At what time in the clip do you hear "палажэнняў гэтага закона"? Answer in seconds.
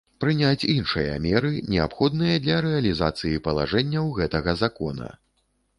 3.49-5.17